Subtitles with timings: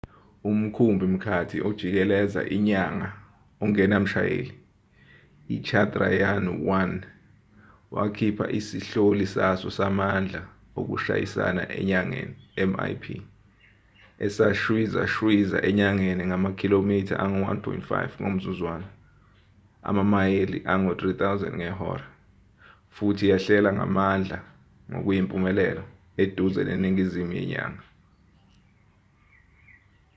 [0.51, 3.09] umkhumbi-mkhathi ojikeleza inyanga
[3.63, 4.53] ongenamshayeli
[5.53, 6.91] ichandrayaan-1
[7.95, 10.41] wakhipha isihloli saso samandla
[10.79, 12.33] okushayisana enyangeni
[12.71, 13.03] mip
[14.25, 18.87] esashwizashwiza enyangeni ngamakhilomitha angu-1.5 ngomzuzwana
[19.89, 22.05] amamayeli angu-3000 ngehora
[22.95, 24.37] futhi yehlela ngamandla
[24.91, 25.83] ngokuyimpumelelo
[26.23, 27.85] eduze neningizimu yenyanga